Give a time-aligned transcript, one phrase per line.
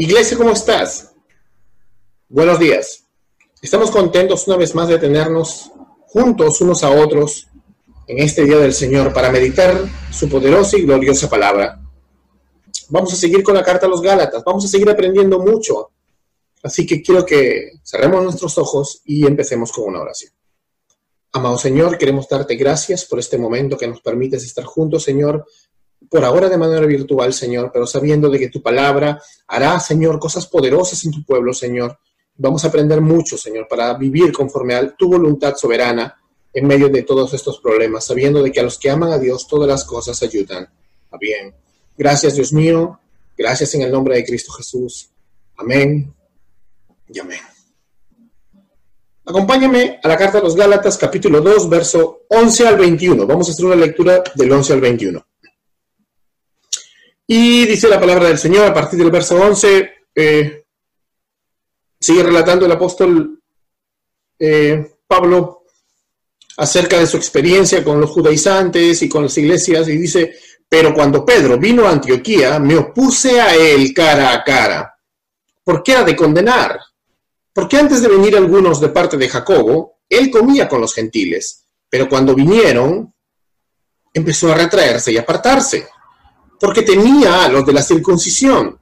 [0.00, 1.12] Iglesia, ¿cómo estás?
[2.26, 3.04] Buenos días.
[3.60, 5.70] Estamos contentos una vez más de tenernos
[6.06, 7.48] juntos unos a otros
[8.06, 9.78] en este día del Señor para meditar
[10.10, 11.82] su poderosa y gloriosa palabra.
[12.88, 15.90] Vamos a seguir con la carta a los Gálatas, vamos a seguir aprendiendo mucho.
[16.62, 20.32] Así que quiero que cerremos nuestros ojos y empecemos con una oración.
[21.32, 25.44] Amado Señor, queremos darte gracias por este momento que nos permites estar juntos, Señor,
[26.10, 30.44] por ahora de manera virtual, Señor, pero sabiendo de que tu palabra hará, Señor, cosas
[30.46, 31.98] poderosas en tu pueblo, Señor.
[32.36, 36.20] Vamos a aprender mucho, Señor, para vivir conforme a tu voluntad soberana
[36.52, 39.46] en medio de todos estos problemas, sabiendo de que a los que aman a Dios
[39.46, 40.68] todas las cosas ayudan
[41.12, 41.54] a bien.
[41.96, 42.98] Gracias, Dios mío.
[43.38, 45.10] Gracias en el nombre de Cristo Jesús.
[45.56, 46.12] Amén
[47.08, 47.40] y amén.
[49.24, 53.26] Acompáñame a la carta de los Gálatas, capítulo 2, verso 11 al 21.
[53.28, 55.24] Vamos a hacer una lectura del 11 al 21.
[57.32, 60.64] Y dice la palabra del Señor a partir del verso 11, eh,
[62.00, 63.40] sigue relatando el apóstol
[64.36, 65.62] eh, Pablo
[66.56, 70.34] acerca de su experiencia con los judaizantes y con las iglesias y dice,
[70.68, 74.98] pero cuando Pedro vino a Antioquía, me opuse a él cara a cara.
[75.62, 76.80] ¿Por qué ha de condenar?
[77.52, 82.08] Porque antes de venir algunos de parte de Jacobo, él comía con los gentiles, pero
[82.08, 83.14] cuando vinieron,
[84.12, 85.86] empezó a retraerse y apartarse,
[86.60, 88.78] porque temía a los de la circuncisión,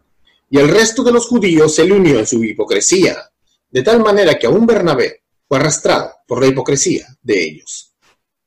[0.50, 3.16] y el resto de los judíos se le unió en su hipocresía,
[3.70, 7.94] de tal manera que aún Bernabé fue arrastrado por la hipocresía de ellos.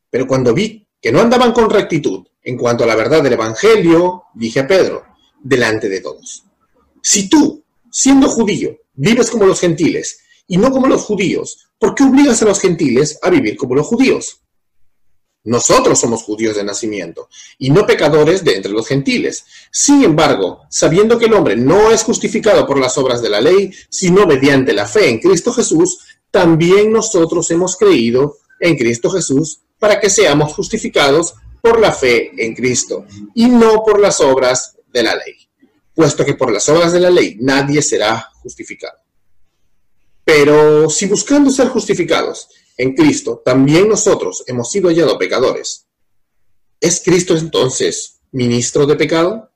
[0.09, 4.23] Pero cuando vi que no andaban con rectitud en cuanto a la verdad del Evangelio,
[4.33, 5.05] dije a Pedro,
[5.41, 6.43] delante de todos,
[7.01, 12.03] si tú, siendo judío, vives como los gentiles y no como los judíos, ¿por qué
[12.03, 14.40] obligas a los gentiles a vivir como los judíos?
[15.43, 19.45] Nosotros somos judíos de nacimiento y no pecadores de entre los gentiles.
[19.71, 23.71] Sin embargo, sabiendo que el hombre no es justificado por las obras de la ley,
[23.89, 29.99] sino mediante la fe en Cristo Jesús, también nosotros hemos creído en Cristo Jesús para
[29.99, 35.15] que seamos justificados por la fe en Cristo y no por las obras de la
[35.15, 35.35] ley,
[35.95, 38.99] puesto que por las obras de la ley nadie será justificado.
[40.23, 45.87] Pero si buscando ser justificados en Cristo, también nosotros hemos sido hallados pecadores,
[46.79, 49.51] ¿es Cristo entonces ministro de pecado?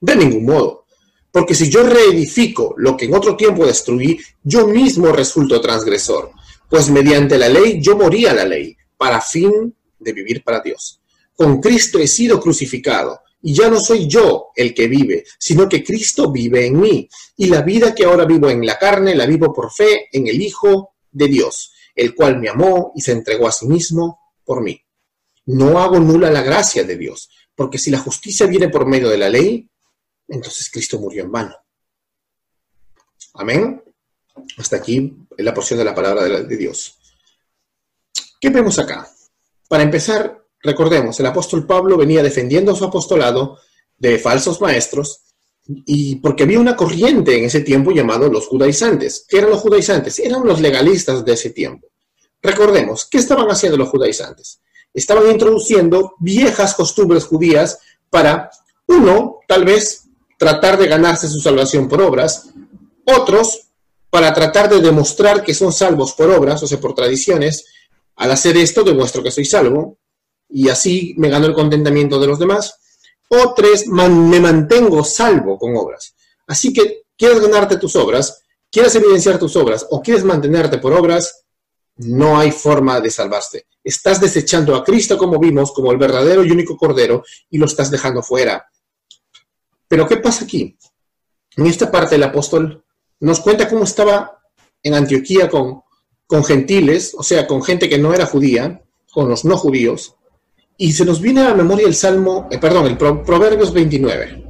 [0.00, 0.86] De ningún modo,
[1.30, 6.32] porque si yo reedifico lo que en otro tiempo destruí, yo mismo resulto transgresor,
[6.68, 11.00] pues mediante la ley yo morí a la ley, para fin de vivir para Dios.
[11.34, 15.84] Con Cristo he sido crucificado y ya no soy yo el que vive, sino que
[15.84, 17.08] Cristo vive en mí.
[17.36, 20.42] Y la vida que ahora vivo en la carne, la vivo por fe en el
[20.42, 24.80] Hijo de Dios, el cual me amó y se entregó a sí mismo por mí.
[25.46, 29.18] No hago nula la gracia de Dios, porque si la justicia viene por medio de
[29.18, 29.68] la ley,
[30.28, 31.56] entonces Cristo murió en vano.
[33.34, 33.82] Amén.
[34.56, 36.98] Hasta aquí la porción de la palabra de, Dios.
[38.40, 39.10] ¿Qué vemos acá?
[39.68, 43.58] Para empezar, Recordemos, el apóstol Pablo venía defendiendo su apostolado
[43.96, 45.22] de falsos maestros
[45.68, 49.26] y porque había una corriente en ese tiempo llamado los judaizantes.
[49.28, 50.18] ¿Qué eran los judaizantes?
[50.18, 51.88] Eran los legalistas de ese tiempo.
[52.42, 54.60] Recordemos, ¿qué estaban haciendo los judaizantes?
[54.94, 58.50] Estaban introduciendo viejas costumbres judías para,
[58.86, 60.04] uno, tal vez
[60.38, 62.48] tratar de ganarse su salvación por obras,
[63.04, 63.68] otros,
[64.08, 67.66] para tratar de demostrar que son salvos por obras, o sea, por tradiciones.
[68.16, 69.98] Al hacer esto, demuestro que soy salvo
[70.48, 72.78] y así me gano el contentamiento de los demás.
[73.28, 76.14] O tres, me mantengo salvo con obras.
[76.46, 81.44] Así que quieres ganarte tus obras, quieres evidenciar tus obras o quieres mantenerte por obras,
[81.96, 83.66] no hay forma de salvarte.
[83.82, 87.90] Estás desechando a Cristo como vimos, como el verdadero y único Cordero, y lo estás
[87.90, 88.66] dejando fuera.
[89.88, 90.76] Pero ¿qué pasa aquí?
[91.56, 92.84] En esta parte el apóstol
[93.20, 94.40] nos cuenta cómo estaba
[94.82, 95.82] en Antioquía con,
[96.26, 100.14] con gentiles, o sea, con gente que no era judía, con los no judíos,
[100.80, 104.44] y se nos viene a la memoria el Salmo, eh, perdón, el Proverbios 29.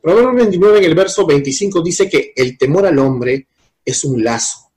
[0.00, 3.48] Proverbios 29 en el verso 25 dice que el temor al hombre
[3.84, 4.70] es un lazo,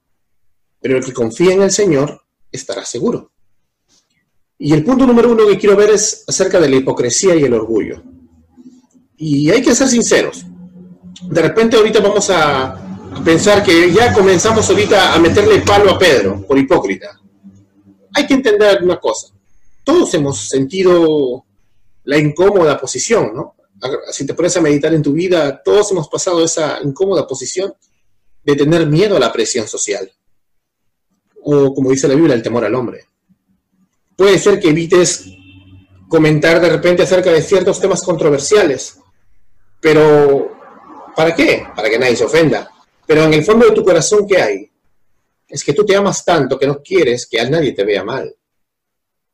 [0.82, 3.32] pero el que confía en el Señor estará seguro.
[4.58, 7.54] Y el punto número uno que quiero ver es acerca de la hipocresía y el
[7.54, 8.02] orgullo.
[9.16, 10.44] Y hay que ser sinceros.
[11.22, 12.86] De repente ahorita vamos a,
[13.24, 17.20] pensar que ya comenzamos ahorita a meterle palo a Pedro por hipócrita.
[18.14, 19.39] Hay que entender una cosa
[19.90, 21.46] todos hemos sentido
[22.04, 23.56] la incómoda posición, ¿no?
[24.12, 27.74] Si te pones a meditar en tu vida, todos hemos pasado esa incómoda posición
[28.44, 30.12] de tener miedo a la presión social.
[31.44, 33.06] O como dice la Biblia, el temor al hombre.
[34.16, 35.26] Puede ser que evites
[36.08, 39.00] comentar de repente acerca de ciertos temas controversiales,
[39.80, 40.60] pero
[41.16, 41.66] ¿Para qué?
[41.76, 42.72] Para que nadie se ofenda.
[43.06, 44.72] Pero en el fondo de tu corazón, ¿qué hay?
[45.48, 48.34] Es que tú te amas tanto que no quieres que a nadie te vea mal.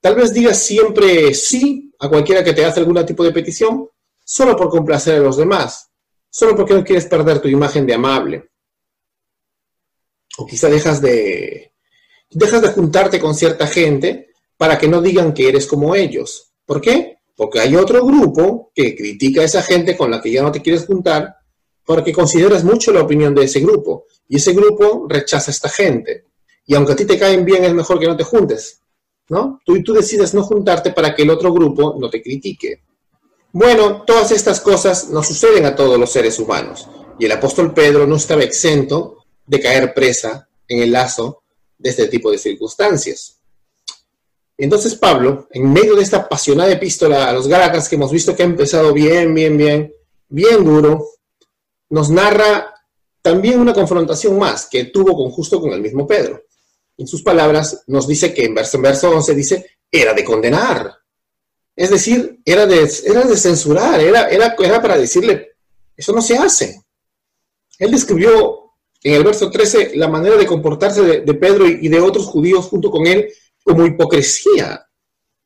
[0.06, 3.90] Tal vez digas siempre sí a cualquiera que te hace algún tipo de petición,
[4.24, 5.90] solo por complacer a los demás,
[6.30, 8.52] solo porque no quieres perder tu imagen de amable.
[10.38, 11.74] O quizá dejas de,
[12.30, 16.54] dejas de juntarte con cierta gente para que no digan que eres como ellos.
[16.68, 17.18] ¿Por qué?
[17.36, 20.62] Porque hay otro grupo que critica a esa gente con la que ya no te
[20.62, 21.36] quieres juntar
[21.84, 26.26] porque consideras mucho la opinión de ese grupo y ese grupo rechaza a esta gente.
[26.68, 28.82] Y aunque a ti te caen bien, es mejor que no te juntes,
[29.28, 32.82] Tú, tú decides no juntarte para que el otro grupo no te critique.
[33.52, 36.88] Bueno, todas estas cosas no suceden a todos los seres humanos
[37.18, 41.44] y el apóstol Pedro no estaba exento de caer presa en el lazo
[41.78, 43.40] de este tipo de circunstancias.
[44.58, 48.44] Entonces Pablo, en medio de esta apasionada epístola a los Gálatas que hemos visto que
[48.44, 49.94] ha empezado bien, bien, bien,
[50.30, 51.06] bien duro,
[51.90, 52.74] nos narra
[53.22, 56.44] también una confrontación más que tuvo con justo con el mismo Pedro.
[56.98, 60.96] En sus palabras nos dice que en verso, en verso 11 dice, era de condenar.
[61.76, 65.56] Es decir, era de, era de censurar, era, era, era para decirle,
[65.96, 66.82] eso no se hace.
[67.78, 68.72] Él describió
[69.04, 72.90] en el verso 13 la manera de comportarse de, Pedro y, de otros judíos junto
[72.90, 73.28] con él
[73.64, 74.88] como hipocresía,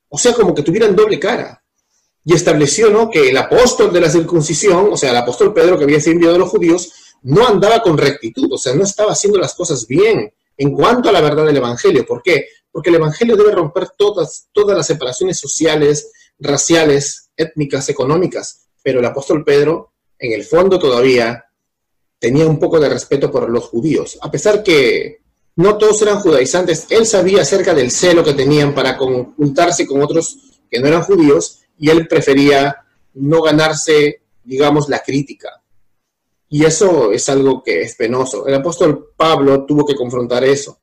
[0.07, 1.63] o sea, como que tuvieran doble cara.
[2.23, 3.09] Y estableció ¿no?
[3.09, 6.35] que el apóstol de la circuncisión, o sea, el apóstol Pedro que había sido enviado
[6.35, 6.91] a los judíos,
[7.23, 11.11] no andaba con rectitud, o sea, no estaba haciendo las cosas bien en cuanto a
[11.13, 12.05] la verdad del Evangelio.
[12.05, 12.47] ¿Por qué?
[12.69, 18.67] Porque el Evangelio debe romper todas, todas las separaciones sociales, raciales, étnicas, económicas.
[18.83, 21.45] Pero el apóstol Pedro, en el fondo todavía,
[22.19, 24.19] tenía un poco de respeto por los judíos.
[24.21, 25.21] A pesar que
[25.55, 30.37] no todos eran judaizantes, él sabía acerca del celo que tenían para conjuntarse con otros
[30.69, 32.75] que no eran judíos y él prefería
[33.13, 35.58] no ganarse, digamos, la crítica.
[36.49, 38.47] Y eso es algo que es penoso.
[38.47, 40.79] El apóstol Pablo tuvo que confrontar eso.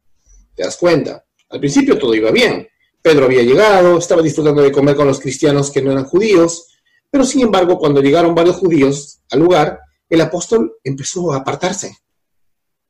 [0.55, 1.25] ¿Te das cuenta?
[1.51, 2.69] Al principio todo iba bien.
[3.03, 6.69] Pedro había llegado, estaba disfrutando de comer con los cristianos que no eran judíos,
[7.11, 11.97] pero sin embargo, cuando llegaron varios judíos al lugar, el apóstol empezó a apartarse,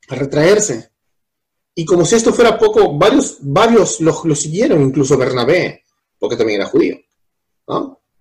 [0.08, 0.90] a retraerse.
[1.74, 5.82] Y como si esto fuera poco, varios, varios lo, siguieron, incluso Bernabé,
[6.18, 6.96] porque también era judío.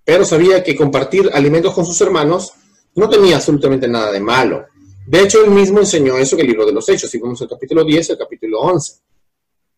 [0.04, 2.52] Pero sabía que compartir alimentos con sus hermanos
[2.96, 4.66] no tenía absolutamente nada de malo.
[5.06, 7.50] De hecho, él mismo enseñó eso en el libro de los Hechos, si vemos el
[7.50, 9.02] capítulo 10 el capítulo 11.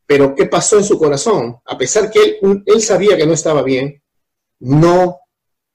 [0.06, 1.58] Pero, ¿qué pasó en su corazón?
[1.66, 4.02] A pesar que él, él sabía que no estaba bien,
[4.60, 5.18] no,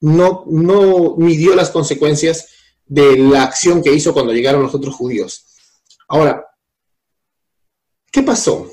[0.01, 2.49] no, no midió las consecuencias
[2.87, 5.45] de la acción que hizo cuando llegaron los otros judíos.
[6.09, 6.47] Ahora,
[8.11, 8.71] ¿qué pasó?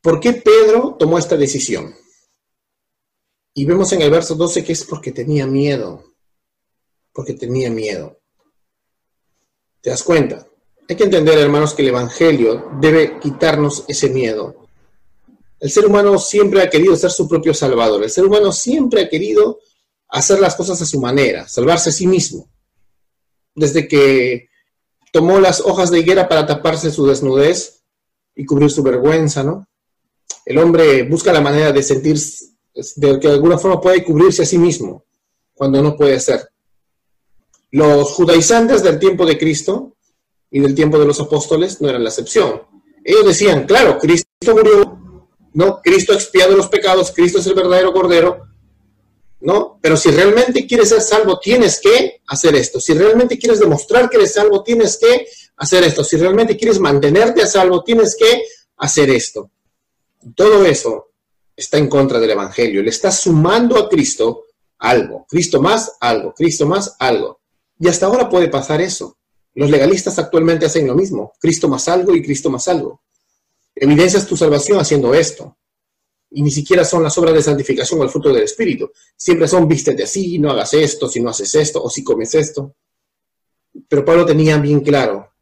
[0.00, 1.94] ¿Por qué Pedro tomó esta decisión?
[3.54, 6.13] Y vemos en el verso 12 que es porque tenía miedo,
[7.14, 8.20] porque tenía miedo.
[9.80, 10.46] ¿Te das cuenta?
[10.88, 14.66] Hay que entender, hermanos, que el Evangelio debe quitarnos ese miedo.
[15.60, 18.02] El ser humano siempre ha querido ser su propio salvador.
[18.02, 19.60] El ser humano siempre ha querido
[20.08, 22.50] hacer las cosas a su manera, salvarse a sí mismo
[23.54, 24.48] desde que
[25.12, 27.82] tomó las hojas de higuera para taparse su desnudez
[28.34, 29.68] y cubrir su vergüenza, ¿no?
[30.44, 32.18] El hombre busca la manera de sentir,
[32.96, 35.04] de que de alguna forma puede cubrirse a sí mismo,
[35.54, 36.48] cuando no puede ser.
[37.74, 39.96] Los judaizantes del tiempo de Cristo
[40.48, 42.62] y del tiempo de los apóstoles no eran la excepción.
[43.02, 45.82] Ellos decían, claro, Cristo murió, ¿no?
[45.82, 48.44] Cristo ha expiado los pecados, Cristo es el verdadero Cordero,
[49.40, 49.80] ¿no?
[49.82, 52.78] Pero si realmente quieres ser salvo, tienes que hacer esto.
[52.78, 55.26] Si realmente quieres demostrar que eres salvo, tienes que
[55.56, 56.04] hacer esto.
[56.04, 58.44] Si realmente quieres mantenerte a salvo, tienes que
[58.76, 59.50] hacer esto.
[60.36, 61.08] Todo eso
[61.56, 62.84] está en contra del Evangelio.
[62.84, 64.44] Le está sumando a Cristo
[64.78, 65.26] algo.
[65.28, 66.32] Cristo más algo.
[66.32, 67.40] Cristo más algo.
[67.78, 69.18] Y hasta ahora puede pasar eso.
[69.54, 71.32] Los legalistas actualmente hacen lo mismo.
[71.38, 73.02] Cristo más algo y Cristo más algo.
[73.74, 75.56] Evidencias tu salvación haciendo esto
[76.34, 78.90] y ni siquiera son las obras de santificación o el fruto del Espíritu.
[79.16, 82.74] Siempre son vístete así, no hagas esto, si no haces esto, o si comes esto.
[83.88, 85.32] Pero Pablo tenía bien claro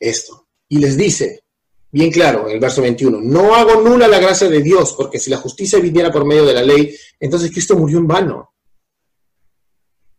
[0.00, 0.48] esto.
[0.68, 1.44] Y les dice,
[1.92, 5.30] bien claro, en el verso 21, no hago nula la gracia de Dios, porque si
[5.30, 8.51] la justicia viniera por medio de la ley, entonces Cristo murió en vano.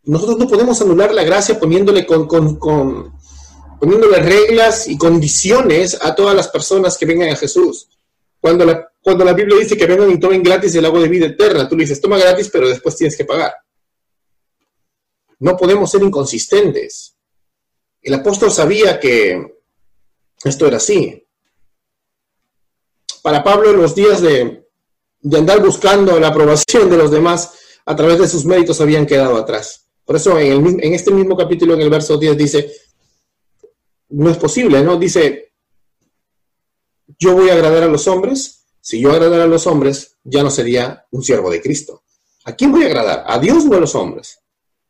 [0.05, 3.13] Nosotros no podemos anular la gracia poniéndole, con, con,
[3.79, 7.87] poniéndole reglas y condiciones a todas las personas que vengan a Jesús.
[8.41, 11.27] Cuando la, cuando la Biblia dice que vengan y tomen gratis el agua de vida
[11.27, 13.53] eterna, tú le dices, toma gratis, pero después tienes que pagar.
[15.39, 17.15] No podemos ser inconsistentes.
[18.01, 19.61] El apóstol sabía que
[20.43, 21.25] esto era así.
[23.21, 24.67] Para Pablo, los días de,
[25.21, 27.53] de andar buscando la aprobación de los demás
[27.85, 29.82] a través de sus méritos habían quedado atrás.
[30.05, 32.71] Por eso en, en este mismo capítulo, en el verso 10, dice,
[34.09, 34.97] no es posible, ¿no?
[34.97, 35.53] Dice,
[37.19, 40.49] yo voy a agradar a los hombres, si yo agradara a los hombres, ya no
[40.49, 42.03] sería un siervo de Cristo.
[42.45, 43.23] ¿A quién voy a agradar?
[43.25, 44.39] ¿A Dios o a los hombres?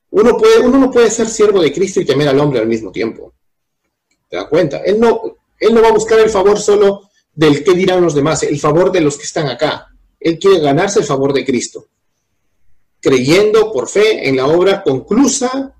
[0.09, 2.91] Uno, puede, uno no puede ser siervo de Cristo y temer al hombre al mismo
[2.91, 3.33] tiempo.
[4.29, 4.77] ¿Te das cuenta?
[4.79, 5.21] Él no,
[5.59, 8.91] él no va a buscar el favor solo del que dirán los demás, el favor
[8.91, 9.87] de los que están acá.
[10.19, 11.87] Él quiere ganarse el favor de Cristo,
[13.03, 15.75] creyendo por fe en la obra conclusa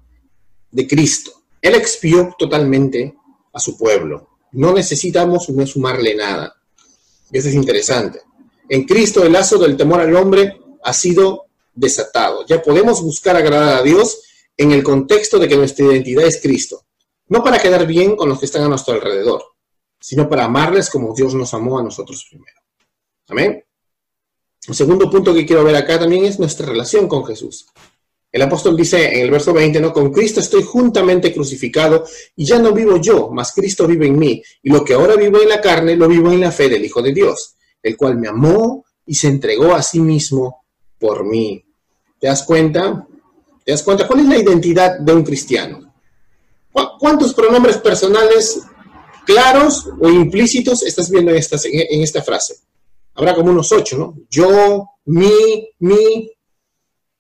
[0.70, 1.32] de Cristo.
[1.62, 3.16] Él expió totalmente
[3.54, 4.38] a su pueblo.
[4.52, 6.54] No necesitamos no sumarle nada.
[7.32, 8.20] Y eso es interesante.
[8.68, 12.46] En Cristo el lazo del temor al hombre ha sido desatado.
[12.46, 14.22] Ya podemos buscar agradar a Dios
[14.58, 16.84] en el contexto de que nuestra identidad es Cristo.
[17.30, 19.42] No para quedar bien con los que están a nuestro alrededor,
[19.98, 22.60] sino para amarles como Dios nos amó a nosotros primero.
[23.30, 23.64] Amén.
[24.68, 27.68] El segundo punto que quiero ver acá también es nuestra relación con Jesús.
[28.32, 29.94] El apóstol dice en el verso 20, ¿no?
[29.94, 32.04] Con Cristo estoy juntamente crucificado
[32.36, 34.42] y ya no vivo yo, mas Cristo vive en mí.
[34.64, 37.02] Y lo que ahora vivo en la carne, lo vivo en la fe del Hijo
[37.02, 40.64] de Dios, el cual me amó y se entregó a sí mismo
[40.98, 41.64] por mí.
[42.20, 43.06] ¿Te das cuenta?
[43.64, 44.08] ¿Te das cuenta?
[44.08, 45.94] ¿Cuál es la identidad de un cristiano?
[46.72, 48.62] ¿Cuántos pronombres personales
[49.26, 52.56] claros o implícitos estás viendo en esta, en esta frase?
[53.16, 54.18] Habrá como unos ocho, ¿no?
[54.30, 56.32] Yo, mi, mi.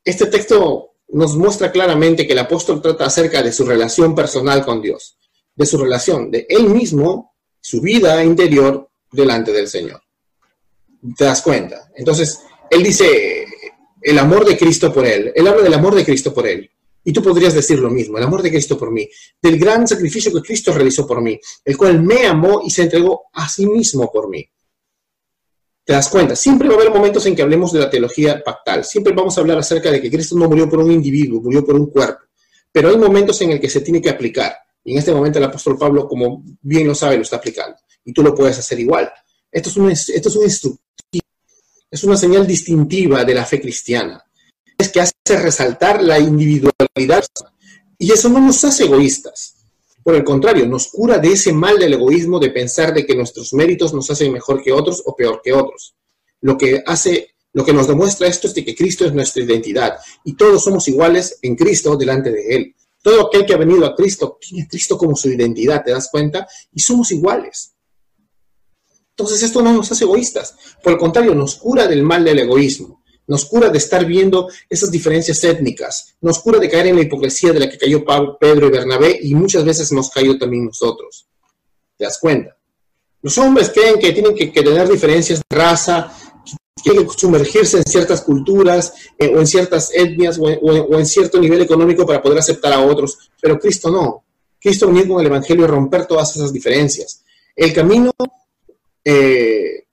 [0.03, 4.81] Este texto nos muestra claramente que el apóstol trata acerca de su relación personal con
[4.81, 5.17] Dios,
[5.55, 10.01] de su relación, de él mismo, su vida interior delante del Señor.
[11.15, 11.91] ¿Te das cuenta?
[11.95, 13.45] Entonces, él dice
[14.01, 16.69] el amor de Cristo por él, él habla del amor de Cristo por él.
[17.05, 19.07] Y tú podrías decir lo mismo, el amor de Cristo por mí,
[19.41, 23.25] del gran sacrificio que Cristo realizó por mí, el cual me amó y se entregó
[23.33, 24.45] a sí mismo por mí.
[25.85, 26.35] ¿Te das cuenta?
[26.35, 28.85] Siempre va a haber momentos en que hablemos de la teología pactal.
[28.85, 31.75] Siempre vamos a hablar acerca de que Cristo no murió por un individuo, murió por
[31.75, 32.21] un cuerpo.
[32.71, 34.55] Pero hay momentos en el que se tiene que aplicar.
[34.83, 37.77] Y en este momento el apóstol Pablo, como bien lo sabe, lo está aplicando.
[38.05, 39.11] Y tú lo puedes hacer igual.
[39.51, 41.27] Esto es un, esto es un instructivo.
[41.91, 44.23] Es una señal distintiva de la fe cristiana.
[44.77, 47.25] Es que hace resaltar la individualidad.
[47.97, 49.62] Y eso no nos hace egoístas.
[50.03, 53.53] Por el contrario, nos cura de ese mal del egoísmo de pensar de que nuestros
[53.53, 55.95] méritos nos hacen mejor que otros o peor que otros.
[56.41, 60.35] Lo que hace, lo que nos demuestra esto es que Cristo es nuestra identidad y
[60.35, 62.75] todos somos iguales en Cristo delante de Él.
[63.01, 66.09] Todo aquel que ha venido a Cristo tiene a Cristo como su identidad, ¿te das
[66.11, 66.47] cuenta?
[66.73, 67.73] Y somos iguales.
[69.11, 73.02] Entonces esto no nos hace egoístas, por el contrario, nos cura del mal del egoísmo
[73.27, 77.53] nos cura de estar viendo esas diferencias étnicas, nos cura de caer en la hipocresía
[77.53, 78.03] de la que cayó
[78.39, 81.25] Pedro y Bernabé y muchas veces hemos caído también nosotros.
[81.97, 82.55] ¿Te das cuenta?
[83.21, 86.13] Los hombres creen que tienen que, tener diferencias de raza,
[86.45, 91.39] que tienen que sumergirse en ciertas culturas eh, o en ciertas etnias o en, cierto
[91.39, 94.25] nivel económico para poder aceptar a otros, pero Cristo no.
[94.59, 97.23] Cristo vino con el Evangelio a romper todas esas diferencias.
[97.55, 98.11] El camino,
[99.05, 99.85] eh,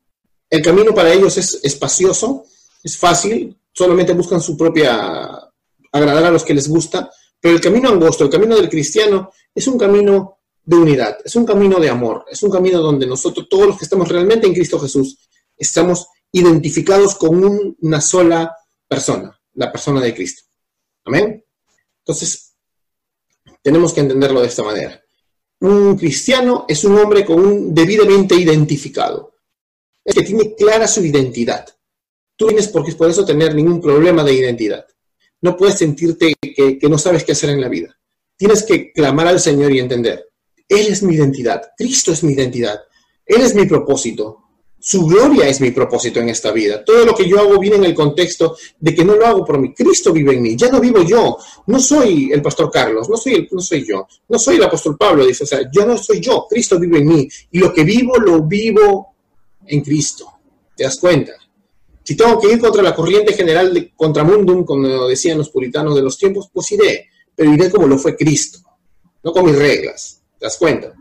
[0.48, 2.46] el camino para ellos es espacioso,
[2.82, 5.50] es fácil, solamente buscan su propia,
[5.92, 7.10] agradar a los que les gusta,
[7.40, 11.44] pero el camino angosto, el camino del cristiano, es un camino de unidad, es un
[11.44, 14.78] camino de amor, es un camino donde nosotros, todos los que estamos realmente en Cristo
[14.78, 15.18] Jesús,
[15.56, 18.54] estamos identificados con una sola
[18.86, 20.42] persona, la persona de Cristo.
[21.04, 21.44] Amén.
[21.98, 22.54] Entonces,
[23.62, 25.00] tenemos que entenderlo de esta manera.
[25.60, 29.34] Un cristiano es un hombre con un debidamente identificado,
[30.04, 31.66] es que tiene clara su identidad.
[32.40, 34.86] Tú tienes por, por eso tener ningún problema de identidad.
[35.42, 37.94] No puedes sentirte que, no sabes qué hacer en la vida.
[38.34, 40.26] Tienes que clamar al Señor y entender.
[40.66, 41.60] Él es mi identidad.
[41.76, 42.80] Cristo es mi identidad.
[43.26, 44.38] Él es mi propósito.
[44.78, 46.82] Su gloria es mi propósito en esta vida.
[46.82, 49.58] Todo lo que yo hago viene en el contexto de que no lo hago por
[49.58, 49.74] mí.
[49.74, 50.56] Cristo vive en mí.
[50.56, 51.36] Ya no vivo yo.
[51.66, 53.06] No soy el pastor Carlos.
[53.10, 54.08] No soy, no soy yo.
[54.30, 55.26] No soy el apóstol Pablo.
[55.26, 56.46] Dice, o sea, yo no soy yo.
[56.48, 57.28] Cristo vive en mí.
[57.50, 59.14] Y lo que vivo, lo vivo
[59.66, 60.26] en Cristo.
[60.74, 61.32] ¿Te das cuenta?
[62.02, 66.02] Si tengo que ir contra la corriente general de contramundum, como decían los puritanos de
[66.02, 68.58] los tiempos, pues iré, pero iré como lo fue Cristo,
[69.22, 70.92] no con mis reglas, ¿te das cuenta?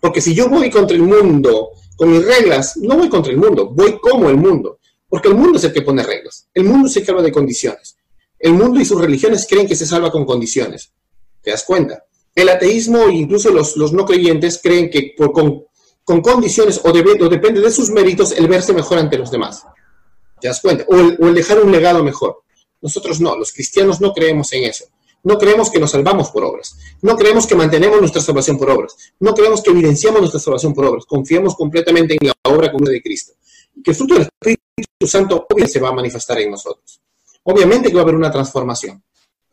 [0.00, 3.70] Porque si yo voy contra el mundo con mis reglas, no voy contra el mundo,
[3.70, 4.78] voy como el mundo,
[5.08, 7.96] porque el mundo es el que pone reglas, el mundo se habla de condiciones,
[8.38, 10.92] el mundo y sus religiones creen que se salva con condiciones,
[11.42, 12.04] ¿te das cuenta?
[12.34, 15.64] El ateísmo e incluso los, no creyentes creen que con,
[16.22, 19.64] condiciones o, o depende de sus méritos el verse mejor ante los demás.
[20.40, 20.84] ¿Te das cuenta?
[20.88, 22.42] O el, dejar un legado mejor.
[22.80, 24.86] Nosotros no, los cristianos no creemos en eso.
[25.24, 26.76] No creemos que nos salvamos por obras.
[27.02, 28.96] No creemos que mantenemos nuestra salvación por obras.
[29.18, 31.04] No creemos que evidenciamos nuestra salvación por obras.
[31.06, 33.32] Confiamos completamente en la obra común de Cristo.
[33.82, 37.00] Que el fruto del Espíritu Santo obviamente se va a manifestar en nosotros.
[37.42, 39.02] Obviamente que va a haber una transformación.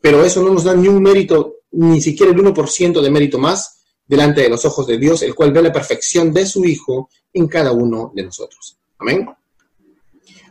[0.00, 3.76] pero eso no nos da ni un mérito, ni siquiera el 1% de mérito más
[4.06, 7.48] delante de los ojos de Dios, el cual ve la perfección de su Hijo en
[7.48, 8.78] cada uno de nosotros.
[8.98, 9.28] Amén.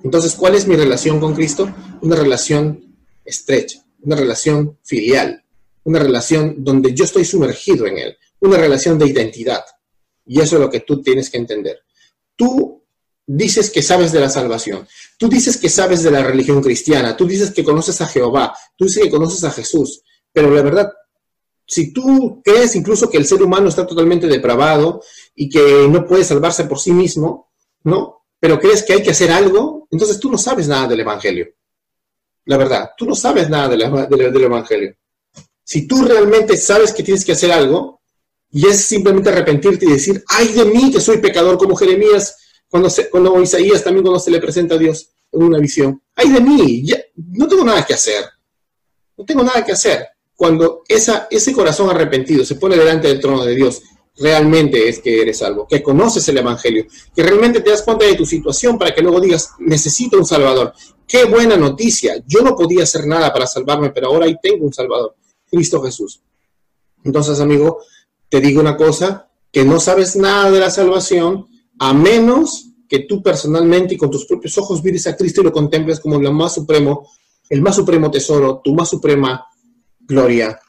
[0.06, 1.74] Entonces, ¿cuál es mi relación con Cristo?
[2.04, 2.96] Una relación
[3.26, 5.44] estrecha, una relación filial,
[5.84, 9.66] una relación donde yo estoy sumergido en Él, una relación de identidad.
[10.24, 11.80] Y eso es lo que tú tienes que entender.
[12.36, 12.84] Tú
[13.26, 17.26] dices que sabes de la salvación, tú dices que sabes de la religión cristiana, tú
[17.26, 20.94] dices que conoces a Jehová, tú dices que conoces a Jesús, pero la verdad,
[21.66, 25.02] si tú crees incluso que el ser humano está totalmente depravado
[25.34, 27.50] y que no puede salvarse por sí mismo,
[27.84, 28.25] ¿no?
[28.40, 31.48] Pero crees que hay que hacer algo, entonces tú no sabes nada del Evangelio.
[32.46, 33.82] La verdad, tú no sabes nada del,
[34.44, 34.96] Evangelio.
[35.64, 38.02] Si tú realmente sabes que tienes que hacer algo,
[38.52, 42.38] y es simplemente arrepentirte y decir, ay de mí que soy pecador, como Jeremías,
[42.70, 46.30] cuando, se, cuando Isaías también cuando se le presenta a Dios en una visión, ay
[46.30, 48.26] de mí, ya, no tengo nada que hacer,
[49.18, 50.08] no tengo nada que hacer.
[50.36, 53.82] Cuando esa, ese corazón arrepentido se pone delante del trono de Dios,
[54.18, 58.16] realmente es que eres salvo, que conoces el Evangelio, que realmente te das cuenta de
[58.16, 60.74] tu situación para que luego digas, necesito un Salvador.
[61.08, 64.74] Qué buena noticia, yo no podía hacer nada para salvarme, pero ahora ahí tengo un
[64.74, 65.16] Salvador,
[65.50, 66.22] Cristo Jesús.
[67.04, 67.80] Entonces, amigo,
[68.30, 71.48] te digo una cosa, que no sabes nada de la salvación,
[71.80, 75.52] a menos que tú personalmente y con tus propios ojos mires a Cristo y lo
[75.52, 77.10] contemples como lo más supremo,
[77.50, 79.46] el más supremo tesoro, tu más suprema
[80.00, 80.60] gloria,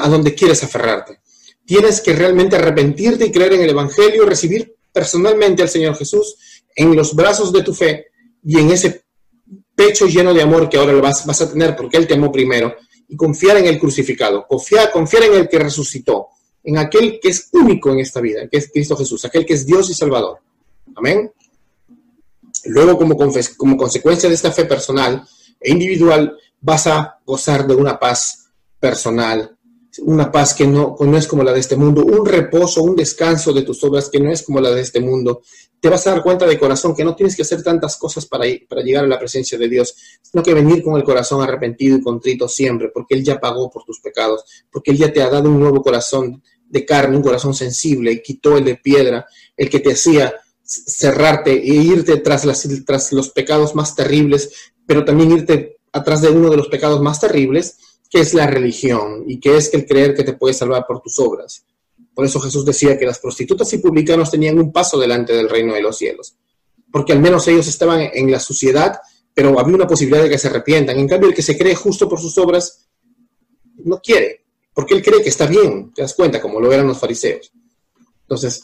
[0.00, 1.20] a donde quieres aferrarte.
[1.66, 6.36] Tienes que realmente arrepentirte y creer en el Evangelio, recibir personalmente al Señor Jesús
[6.74, 8.06] en los brazos de tu fe
[8.44, 9.04] y en ese
[9.74, 12.74] pecho lleno de amor que ahora lo vas, a tener porque Él te amó primero
[13.08, 16.28] y confiar en el crucificado, confiar, confiar en el que resucitó,
[16.62, 19.66] en aquel que es único en esta vida, que es Cristo Jesús, aquel que es
[19.66, 20.38] Dios y Salvador.
[20.94, 21.30] Amén.
[22.64, 25.26] Luego, como, como consecuencia de esta fe personal
[25.60, 28.48] e individual, vas a gozar de una paz
[28.80, 29.55] personal,
[29.98, 33.52] una paz que no, no es como la de este mundo, un reposo, un descanso
[33.52, 35.42] de tus obras que no es como la de este mundo.
[35.80, 38.44] Te vas a dar cuenta de corazón que no tienes que hacer tantas cosas para,
[38.68, 42.02] para llegar a la presencia de Dios, sino que venir con el corazón arrepentido y
[42.02, 45.48] contrito siempre, porque Él ya pagó por tus pecados, porque Él ya te ha dado
[45.48, 49.80] un nuevo corazón de carne, un corazón sensible, y quitó el de piedra, el que
[49.80, 50.34] te hacía
[50.66, 56.28] cerrarte e irte tras, las, tras los pecados más terribles, pero también irte atrás de
[56.28, 57.78] uno de los pecados más terribles,
[58.10, 61.18] que es la religión y que es el creer que te puedes salvar por tus
[61.18, 61.64] obras.
[62.14, 65.74] Por eso Jesús decía que las prostitutas y publicanos tenían un paso delante del reino
[65.74, 66.36] de los cielos,
[66.90, 68.98] porque al menos ellos estaban en la suciedad,
[69.34, 70.98] pero había una posibilidad de que se arrepientan.
[70.98, 72.86] En cambio, el que se cree justo por sus obras
[73.84, 76.98] no quiere, porque él cree que está bien, te das cuenta, como lo eran los
[76.98, 77.52] fariseos.
[78.22, 78.62] Entonces,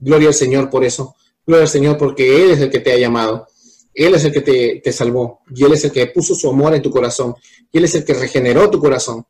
[0.00, 2.98] gloria al Señor por eso, gloria al Señor porque Él es el que te ha
[2.98, 3.46] llamado,
[3.96, 6.82] Él es el que te, salvó, y Él es el que puso su amor en
[6.82, 7.34] tu corazón,
[7.72, 9.24] y Él es el que regeneró tu corazón.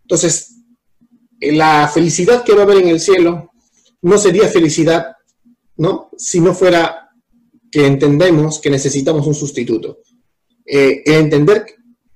[0.00, 0.62] Entonces,
[1.40, 3.52] la felicidad que va a haber en el cielo
[4.00, 5.14] no sería felicidad,
[5.76, 6.08] ¿no?
[6.16, 7.10] Si no fuera
[7.70, 9.98] que entendemos que necesitamos un sustituto.
[10.64, 11.66] Eh, entender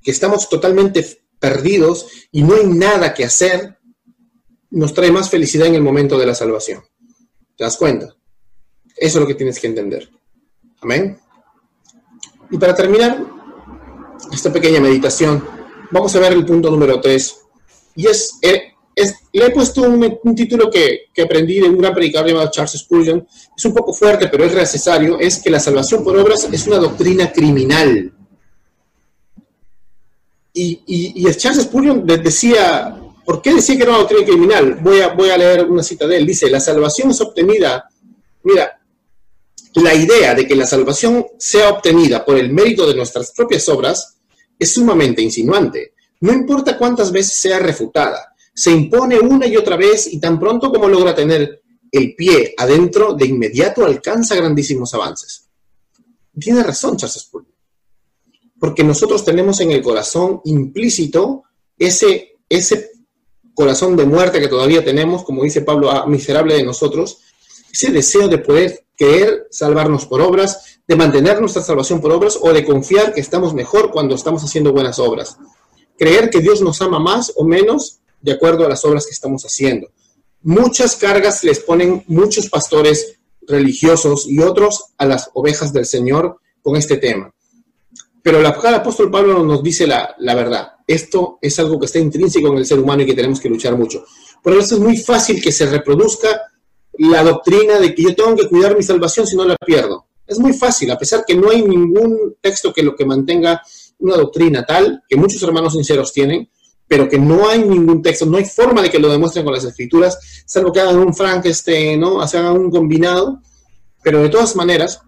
[0.00, 1.06] que estamos totalmente
[1.38, 3.78] perdidos y no hay nada que hacer,
[4.70, 6.82] nos trae más felicidad en el momento de la salvación.
[7.54, 8.16] ¿Te das cuenta?
[8.96, 10.08] Eso es lo que tienes que entender.
[10.80, 11.18] Amén.
[12.50, 13.24] Y para terminar
[14.32, 15.44] esta pequeña meditación,
[15.90, 17.36] vamos a ver el punto número 3.
[17.96, 21.94] Y es, eh, es, le he puesto un, título que, que, aprendí de un gran
[21.94, 23.26] predicador llamado Charles Spurgeon.
[23.56, 25.18] Es un poco fuerte, pero es necesario.
[25.18, 28.12] Es que la salvación por obras es una doctrina criminal.
[30.52, 34.78] Y, y, Charles Spurgeon decía, ¿por qué decía que era una doctrina criminal?
[34.82, 36.26] Voy a, voy a leer una cita de él.
[36.26, 37.88] Dice, la salvación es obtenida,
[38.42, 38.79] mira,
[39.74, 44.16] la idea de que la salvación sea obtenida por el mérito de nuestras propias obras
[44.59, 45.94] es sumamente insinuante.
[46.20, 50.70] No importa cuántas veces sea refutada, se impone una y otra vez y tan pronto
[50.70, 55.48] como logra tener el pie adentro, de inmediato alcanza grandísimos avances.
[56.38, 57.61] Tiene razón Charles Spurgeon
[58.61, 61.44] porque nosotros tenemos en el corazón implícito
[61.78, 62.90] ese, ese
[63.54, 67.22] corazón de muerte que todavía tenemos, como dice Pablo, ah, miserable de nosotros,
[67.72, 72.52] ese deseo de poder querer salvarnos por obras, de mantener nuestra salvación por obras o
[72.52, 75.38] de confiar que estamos mejor cuando estamos haciendo buenas obras.
[75.98, 79.42] Creer que Dios nos ama más o menos de acuerdo a las obras que estamos
[79.44, 79.88] haciendo.
[80.42, 86.76] Muchas cargas les ponen muchos pastores religiosos y otros a las ovejas del Señor con
[86.76, 87.32] este tema.
[88.22, 90.72] Pero el apóstol Pablo nos dice la, verdad.
[90.86, 93.78] Esto es algo que está intrínseco en el ser humano y que tenemos que luchar
[93.78, 94.04] mucho.
[94.42, 96.49] Por eso es muy fácil que se reproduzca
[96.98, 100.07] la doctrina de que yo tengo que cuidar mi salvación si no la pierdo.
[100.26, 103.62] Es muy fácil, a pesar que no hay ningún texto que lo que mantenga
[103.98, 106.48] una doctrina tal que muchos hermanos sinceros tienen,
[106.87, 109.64] pero que no hay ningún texto, no hay forma de que lo demuestren con las
[109.64, 112.20] escrituras, salvo que hagan un Frankenstein, ¿no?
[112.20, 113.40] hagan un combinado,
[114.03, 115.00] pero de todas maneras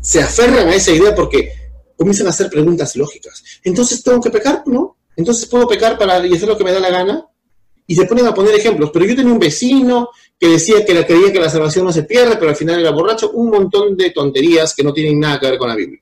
[0.00, 1.52] se aferran a esa idea porque
[1.96, 3.42] comienzan a hacer preguntas lógicas.
[3.64, 4.96] Entonces tengo que pecar, ¿no?
[5.16, 7.26] Entonces puedo pecar para y hacer lo que me da la gana.
[7.88, 8.90] Y se ponen a poner ejemplos.
[8.92, 12.36] Pero yo tenía un vecino que decía que creía que la salvación no se pierde,
[12.36, 13.30] pero al final era borracho.
[13.32, 16.00] Un montón de tonterías que no tienen nada que ver con la Biblia.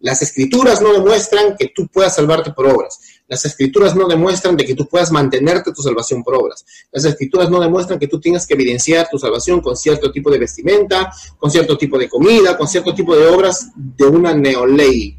[0.00, 3.00] Las escrituras no demuestran que tú puedas salvarte por obras.
[3.28, 6.64] Las escrituras no demuestran de que tú puedas mantenerte tu salvación por obras.
[6.92, 10.38] Las escrituras no demuestran que tú tengas que evidenciar tu salvación con cierto tipo de
[10.38, 15.18] vestimenta, con cierto tipo de comida, con cierto tipo de obras de una neoley.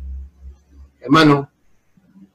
[1.01, 1.51] Hermano,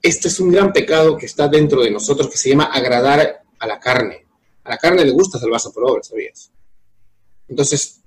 [0.03, 3.67] este es un gran pecado que está dentro de nosotros que se llama agradar a
[3.67, 4.21] la carne.
[4.64, 6.51] A la carne le gusta salvarse por obras, ¿sabías?
[7.48, 8.01] Entonces,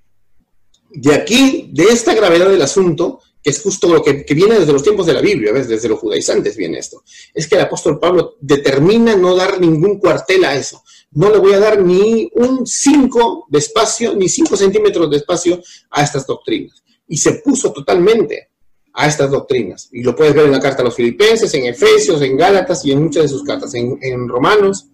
[0.90, 4.82] de aquí, de esta gravedad del asunto, que es justo lo que, viene desde los
[4.82, 5.68] tiempos de la Biblia, ¿ves?
[5.68, 10.46] desde los judaizantes viene esto, es que el apóstol Pablo determina no dar ningún cuartel
[10.46, 10.84] a eso.
[11.12, 15.62] No le voy a dar ni un 5 de espacio, ni 5 centímetros de espacio
[15.92, 16.84] a estas doctrinas.
[17.08, 18.50] Y se puso totalmente
[18.96, 19.90] a estas doctrinas.
[19.92, 22.92] Y lo puedes ver en la carta a los filipenses, en Efesios, en Gálatas y
[22.92, 24.88] en muchas de sus cartas, en, Romanos.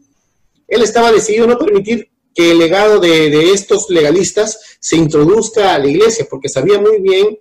[0.71, 5.79] Él estaba decidido no permitir que el legado de, de estos legalistas se introduzca a
[5.79, 7.37] la iglesia, porque sabía muy bien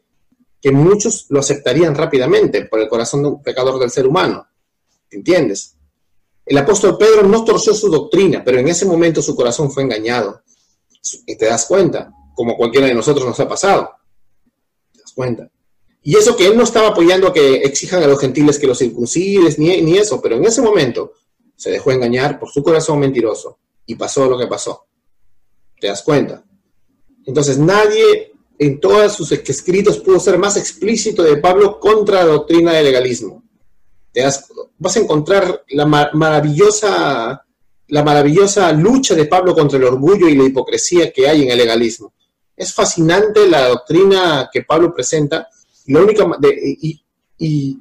[0.60, 4.48] que muchos lo aceptarían rápidamente por el corazón de un pecador del ser humano.
[5.12, 5.76] ¿Entiendes?
[6.44, 10.42] El apóstol Pedro no torció su doctrina, pero en ese momento su corazón fue engañado.
[11.24, 13.90] Y te das cuenta, como cualquiera de nosotros nos ha pasado.
[14.92, 15.48] Te das cuenta.
[16.02, 18.78] Y eso que él no estaba apoyando a que exijan a los gentiles que los
[18.78, 21.12] circuncides, ni, ni eso, pero en ese momento
[21.60, 24.86] se dejó engañar por su corazón mentiroso y pasó lo que pasó.
[25.78, 26.42] ¿Te das cuenta?
[27.26, 32.72] Entonces nadie en todos sus escritos pudo ser más explícito de Pablo contra la doctrina
[32.72, 33.44] del legalismo.
[34.10, 37.44] Te vas a encontrar la maravillosa,
[37.88, 41.58] la maravillosa lucha de Pablo contra el orgullo y la hipocresía que hay en el
[41.58, 42.14] legalismo.
[42.56, 45.46] Es fascinante la doctrina que Pablo presenta
[47.38, 47.78] y,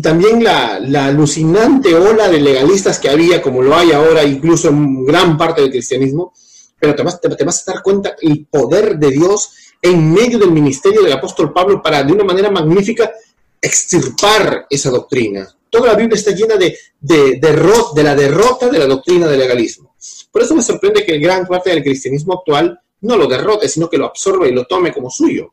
[0.00, 0.76] también la,
[1.06, 5.70] alucinante ola de legalistas que había, como lo hay ahora, incluso en gran parte del
[5.70, 6.32] cristianismo,
[6.80, 9.50] pero te vas, te vas a dar cuenta el poder de Dios
[9.82, 13.12] en medio del ministerio del apóstol Pablo para de una manera magnífica
[13.60, 15.46] extirpar esa doctrina.
[15.68, 19.94] Toda la Biblia está llena de, de, de la derrota de la doctrina del legalismo.
[20.30, 23.98] Por eso me sorprende que gran parte del cristianismo actual no lo derrote, sino que
[23.98, 25.52] lo absorbe y lo tome como suyo.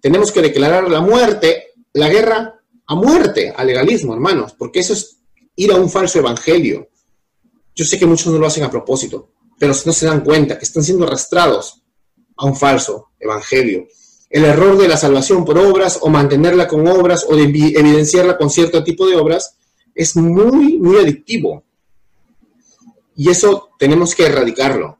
[0.00, 2.57] Tenemos que declarar la muerte, la guerra
[2.88, 5.18] a muerte al legalismo, hermanos, porque eso es
[5.56, 6.88] ir a un falso evangelio.
[7.74, 10.64] Yo sé que muchos no lo hacen a propósito, pero no se dan cuenta que
[10.64, 11.82] están siendo arrastrados
[12.36, 13.86] a un falso evangelio.
[14.30, 18.50] El error de la salvación por obras o mantenerla con obras o de evidenciarla con
[18.50, 19.56] cierto tipo de obras
[19.94, 21.64] es muy, muy adictivo.
[23.16, 24.98] Y eso tenemos que erradicarlo.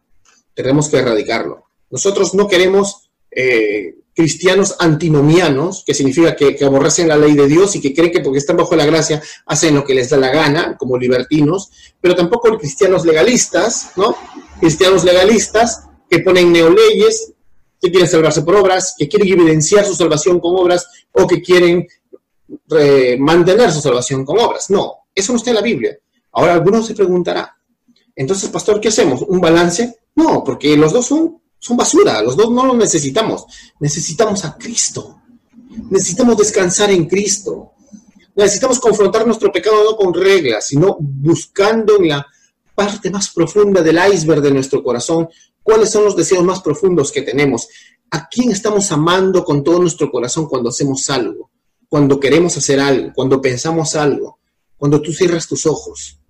[0.55, 1.64] Tenemos que erradicarlo.
[1.90, 7.81] Nosotros no queremos eh, cristianos antinomianos, que significa que, aborrecen la ley de Dios y
[7.81, 10.76] que creen que porque están bajo la gracia hacen lo que les da la gana,
[10.76, 14.16] como libertinos, pero tampoco cristianos legalistas, ¿no?
[14.59, 17.33] Cristianos legalistas que ponen neoleyes,
[17.81, 21.87] que quieren salvarse por obras, que quieren evidenciar su salvación con obras o que quieren
[22.76, 24.68] eh, mantener su salvación con obras.
[24.68, 25.96] No, eso no está en la Biblia.
[26.33, 27.57] Ahora algunos se preguntará,
[28.16, 29.22] entonces, pastor, ¿qué hacemos?
[29.22, 30.00] ¿Un balance?
[30.16, 33.44] No, porque los dos son, son basura, los dos no los necesitamos.
[33.81, 35.21] Necesitamos a Cristo.
[35.90, 37.73] Necesitamos descansar en Cristo.
[38.35, 42.27] Necesitamos confrontar nuestro pecado no con reglas, sino buscando en la
[42.75, 45.29] parte más profunda del iceberg de nuestro corazón
[45.68, 47.68] cuáles son los deseos más profundos que tenemos,
[48.11, 51.51] a quién estamos amando con todo nuestro corazón cuando hacemos algo,
[51.90, 54.38] cuando queremos hacer algo, cuando pensamos algo,
[54.79, 56.21] cuando tú cierras tus ojos.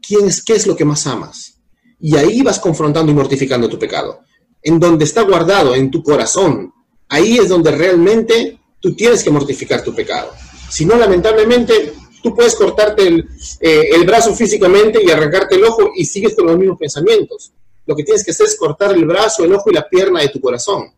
[0.00, 1.60] ¿Quién es, ¿Qué es lo que más amas?
[2.00, 4.20] Y ahí vas confrontando y mortificando tu pecado.
[4.66, 6.72] En donde está guardado, en tu corazón,
[7.08, 10.32] ahí es donde realmente tú tienes que mortificar tu pecado.
[10.68, 13.28] Si no, lamentablemente, tú puedes cortarte el,
[13.60, 17.52] eh, el brazo físicamente y arrancarte el ojo y sigues con los mismos pensamientos
[17.86, 20.28] lo que tienes que hacer es cortar el brazo, el ojo y la pierna de
[20.28, 20.92] tu corazón.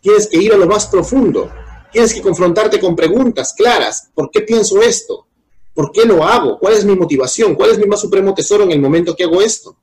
[0.00, 1.50] Tienes que ir a lo más profundo.
[1.92, 4.10] Tienes que confrontarte con preguntas claras.
[4.14, 5.26] ¿Por qué pienso esto?
[5.74, 6.58] ¿Por qué lo hago?
[6.58, 7.54] ¿Cuál es mi motivación?
[7.54, 9.76] ¿Cuál es mi más supremo tesoro en el momento que hago esto?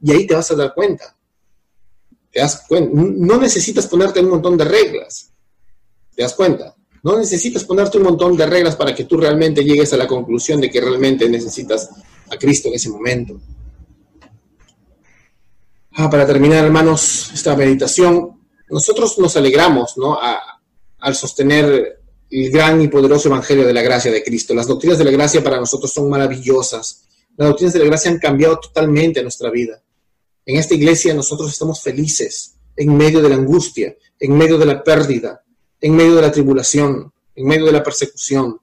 [0.00, 1.16] Y ahí te vas a dar cuenta.
[2.30, 2.92] ¿Te das cuenta?
[2.94, 5.30] No necesitas ponerte un montón de reglas.
[6.14, 6.74] ¿Te das cuenta?
[7.02, 10.60] No necesitas ponerte un montón de reglas para que tú realmente llegues a la conclusión
[10.60, 11.88] de que realmente necesitas
[12.30, 13.40] a Cristo en ese momento.
[15.92, 20.18] Ah, para terminar, hermanos, esta meditación, nosotros nos alegramos ¿no?
[20.98, 24.54] al sostener el gran y poderoso evangelio de la gracia de Cristo.
[24.54, 27.04] Las doctrinas de la gracia para nosotros son maravillosas.
[27.36, 29.82] Las doctrinas de la gracia han cambiado totalmente nuestra vida.
[30.48, 34.82] En esta iglesia nosotros estamos felices en medio de la angustia, en medio de la
[34.82, 35.44] pérdida,
[35.78, 38.58] en medio de la tribulación, en medio de la persecución.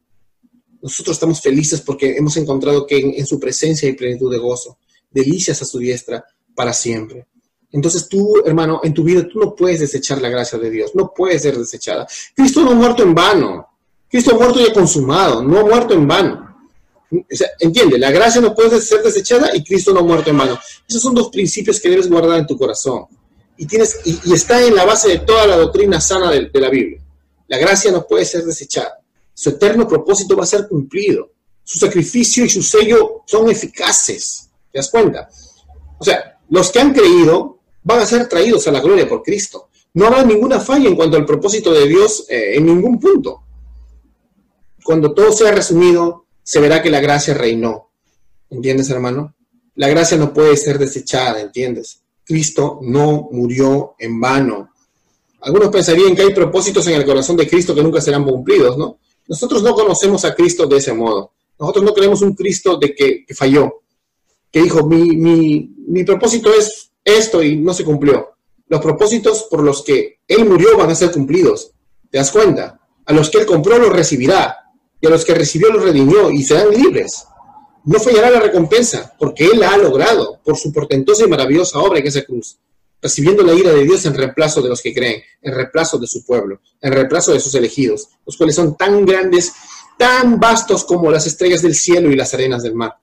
[0.82, 4.80] Nosotros estamos felices porque hemos encontrado que en, su presencia hay plenitud de gozo,
[5.12, 7.28] delicias a su diestra para siempre.
[7.72, 11.14] Entonces tú, hermano, en tu vida tú no puedes desechar la gracia de Dios, no
[11.16, 12.08] puede ser desechada.
[12.36, 13.68] Cristo no ha muerto en vano,
[14.10, 16.45] Cristo ha muerto ya consumado, no ha muerto en vano.
[17.60, 20.60] Entiende, la gracia no puede ser desechada y Cristo no muerto en vano.
[20.88, 23.06] Esos son dos principios que debes guardar en tu corazón.
[23.58, 26.70] Y, tienes, y, está en la base de toda la doctrina sana de, de la
[26.70, 27.02] Biblia.
[27.48, 29.00] La gracia no puede ser desechada.
[29.34, 31.32] Su eterno propósito va a ser cumplido.
[31.64, 34.50] Su sacrificio y su sello son eficaces.
[34.72, 35.30] ¿Te das cuenta?
[36.00, 39.70] O sea, los que han creído van a ser traídos a la gloria por Cristo.
[39.94, 43.44] No habrá ninguna falla en cuanto al propósito de Dios eh, en ningún punto.
[44.84, 47.90] Cuando todo sea resumido, se verá que la gracia reinó.
[48.52, 49.34] ¿Entiendes, hermano?
[49.74, 52.02] La gracia no puede ser desechada, ¿entiendes?
[52.24, 54.70] Cristo no murió en vano.
[55.42, 59.00] Algunos pensarían que hay propósitos en el corazón de Cristo que nunca serán cumplidos, ¿no?
[59.28, 61.32] Nosotros no conocemos a Cristo de ese modo.
[61.60, 63.82] Nosotros no creemos un Cristo de que, falló,
[64.52, 65.16] que dijo, mi,
[65.88, 68.36] mi propósito es esto y no se cumplió.
[68.68, 71.72] Los propósitos por los que Él murió van a ser cumplidos.
[72.12, 72.80] ¿Te das cuenta?
[73.04, 74.65] A los que Él compró los recibirá,
[75.00, 77.26] y a los que recibió los redimió y serán libres.
[77.84, 82.00] No fallará la recompensa, porque Él la ha logrado por su portentosa y maravillosa obra
[82.00, 82.58] en esa cruz
[83.06, 86.26] recibiendo la ira de Dios en reemplazo de los que creen, en reemplazo de su
[86.26, 89.54] pueblo, en reemplazo de sus elegidos, los cuales son tan grandes,
[89.96, 92.96] tan vastos como las estrellas del cielo y las arenas del mar.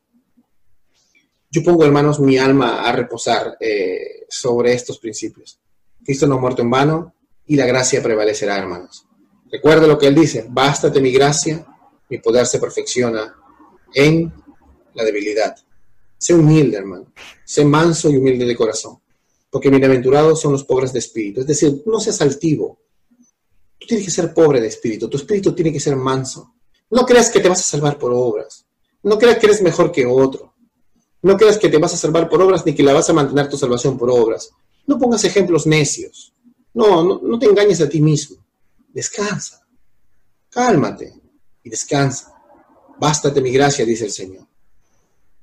[1.48, 5.60] Yo pongo, hermanos, mi alma a reposar eh, sobre estos principios.
[6.04, 7.14] Cristo no muerto en vano
[7.46, 9.06] y la gracia prevalecerá, hermanos.
[9.52, 11.64] Recuerda lo que Él dice, bástate mi gracia,
[12.12, 13.34] mi poder se perfecciona
[13.94, 14.30] en
[14.92, 15.56] la debilidad.
[16.18, 17.06] Sé humilde, hermano.
[17.42, 19.02] Sé manso y humilde de corazón
[19.52, 21.42] porque bienaventurados son los pobres de espíritu.
[21.42, 22.78] Es decir, no seas altivo.
[23.78, 25.10] Tú tienes que ser pobre de espíritu.
[25.10, 26.54] Tu espíritu tiene que ser manso.
[26.90, 28.64] No creas que te vas a salvar por obras.
[29.02, 30.54] No creas que eres mejor que otro.
[31.20, 33.50] No creas que te vas a salvar por obras ni que la vas a mantener
[33.50, 34.50] tu salvación por obras.
[34.86, 36.32] No pongas ejemplos necios.
[36.72, 38.38] No, no, no te engañes a ti mismo.
[38.88, 39.66] Descansa.
[40.48, 41.21] Cálmate
[41.62, 42.34] y descansa.
[42.98, 44.46] Bástate mi gracia, dice el Señor.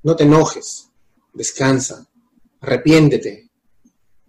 [0.03, 0.89] No te enojes.
[1.33, 2.07] Descansa.
[2.61, 3.49] Arrepiéntete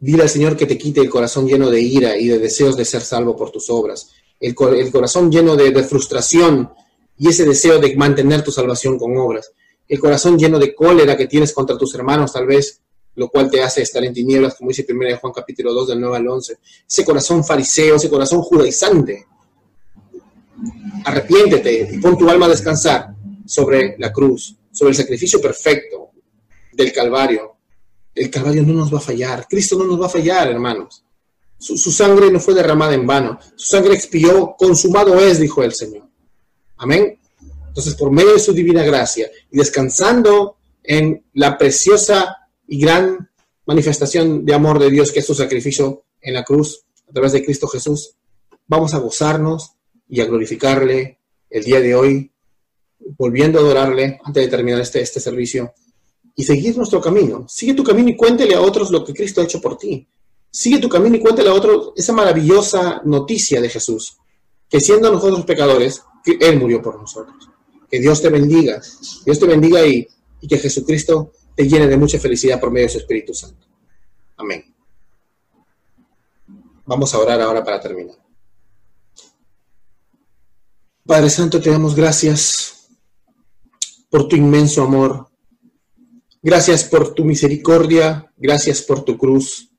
[0.01, 2.87] Dile al Señor que te quite el corazón lleno de ira y de deseos de
[2.87, 6.73] ser salvo por tus obras, el, corazón lleno de, frustración
[7.19, 9.53] y ese deseo de mantener tu salvación con obras,
[9.87, 12.81] el corazón lleno de cólera que tienes contra tus hermanos tal vez,
[13.17, 16.17] lo cual te hace estar en tinieblas, como dice 1 Juan capítulo 2 del 9
[16.17, 19.27] al 11, ese corazón fariseo, ese corazón judaizante.
[21.05, 23.15] Arrepiéntete y pon tu alma a descansar
[23.47, 26.11] sobre la cruz, sobre el sacrificio perfecto
[26.73, 27.57] del Calvario,
[28.15, 29.47] el Calvario no nos va a fallar.
[29.49, 31.05] Cristo no nos va a fallar, hermanos.
[31.59, 33.39] Su, sangre no fue derramada en vano.
[33.55, 36.09] Su sangre expió, consumado es, dijo el Señor.
[36.79, 37.19] Amén.
[37.69, 43.31] Entonces, por medio de su divina gracia y descansando en la preciosa y gran
[43.67, 47.45] manifestación de amor de Dios que es su sacrificio en la cruz a través de
[47.45, 48.17] Cristo Jesús,
[48.67, 49.73] vamos a gozarnos
[50.11, 51.19] y a glorificarle
[51.49, 52.31] el día de hoy,
[53.17, 55.73] volviendo a adorarle antes de terminar este, este servicio
[56.35, 57.47] y seguir nuestro camino.
[57.49, 60.07] Sigue tu camino y cuéntele a otros lo que Cristo ha hecho por ti.
[60.51, 64.17] Sigue tu camino y cuéntele a otros esa maravillosa noticia de Jesús,
[64.69, 66.03] que siendo nosotros pecadores,
[66.41, 67.49] Él murió por nosotros.
[67.89, 68.81] Que Dios te bendiga,
[69.25, 70.07] Dios te bendiga y,
[70.41, 73.67] y que Jesucristo te llene de mucha felicidad por medio de su Espíritu Santo.
[74.37, 74.75] Amén.
[76.87, 78.17] Vamos a orar ahora para terminar.
[81.11, 82.87] Padre Santo, te damos gracias
[84.11, 85.27] por tu inmenso amor,
[86.41, 89.73] Gracias por tu misericordia, gracias por tu cruz.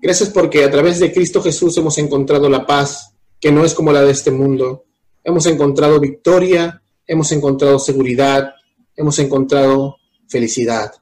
[0.00, 3.90] Gracias porque a través de Cristo Jesús hemos encontrado la paz, que no es como
[3.90, 4.84] la de este mundo.
[5.24, 8.54] Hemos encontrado victoria, hemos encontrado seguridad,
[8.94, 9.96] hemos encontrado
[10.28, 10.92] felicidad.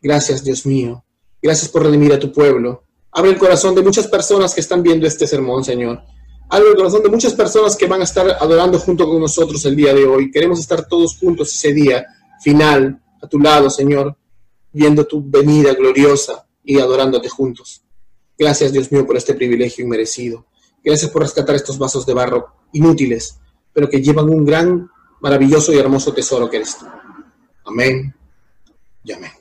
[0.00, 1.04] Gracias, Dios mío.
[1.42, 2.84] Gracias por redimir a tu pueblo.
[3.10, 6.00] Abre el corazón de muchas personas que están viendo este sermón, Señor.
[6.50, 9.76] Abre el corazón de muchas personas que van a estar adorando junto con nosotros el
[9.76, 10.30] día de hoy.
[10.30, 12.04] Queremos estar todos juntos ese día
[12.42, 14.16] final a tu lado, Señor
[14.72, 17.82] viendo tu venida gloriosa y adorándote juntos.
[18.38, 20.46] Gracias, Dios mío, por este privilegio inmerecido.
[20.82, 23.38] Gracias por rescatar estos vasos de barro inútiles,
[23.72, 26.86] pero que llevan un gran, maravilloso y hermoso tesoro que eres tú.
[27.64, 28.14] Amén
[29.04, 29.39] y amén.